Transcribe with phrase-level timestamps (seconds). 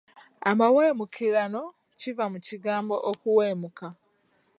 [0.49, 1.61] Amawemukirano
[1.99, 3.87] kiva mu kigambo okuweemuka.